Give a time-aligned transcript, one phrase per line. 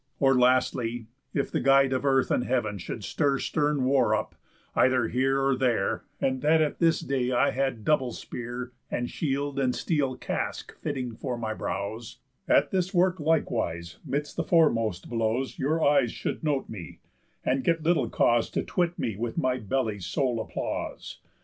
[0.19, 4.33] Or lastly, if the Guide of earth and heaven Should stir stern war up,
[4.73, 9.59] either here or there, And that at this day I had double spear, And shield,
[9.59, 12.17] and steel casque fitting for my brows;
[12.47, 16.99] At this work likewise, 'midst the foremost blows, Your eyes should note me,
[17.45, 21.19] and get little cause To twit me with my belly's sole applause.